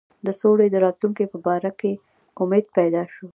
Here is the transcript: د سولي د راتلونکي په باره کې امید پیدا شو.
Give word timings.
د 0.25 0.27
سولي 0.41 0.67
د 0.71 0.75
راتلونکي 0.85 1.25
په 1.29 1.37
باره 1.45 1.71
کې 1.79 1.91
امید 2.41 2.65
پیدا 2.77 3.03
شو. 3.13 3.25